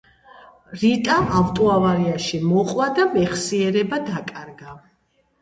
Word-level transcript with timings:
რიტა 0.83 1.17
ავტოავარიაში 1.39 2.41
მოყვა 2.47 2.89
და 3.01 3.07
მეხსიერება 3.13 4.01
დაკარგა. 4.11 4.77